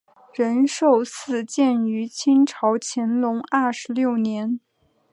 [0.33, 4.59] 仁寿寺建于清朝乾隆二十六年。